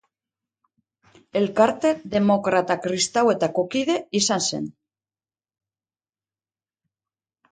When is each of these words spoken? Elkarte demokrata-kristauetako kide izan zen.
Elkarte 1.41 1.89
demokrata-kristauetako 2.13 3.65
kide 3.75 3.99
izan 4.19 4.43
zen. 4.53 4.65